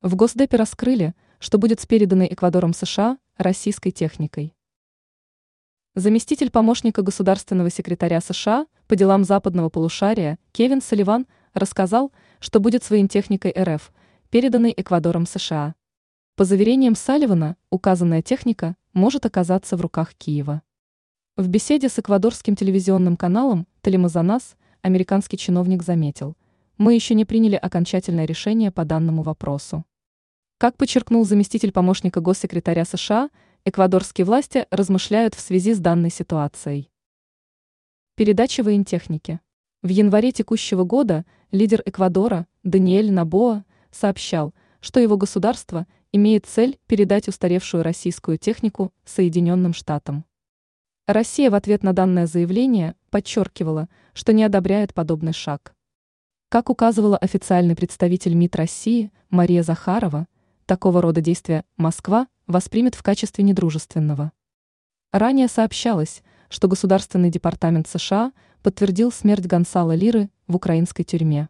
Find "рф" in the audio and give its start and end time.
13.58-13.92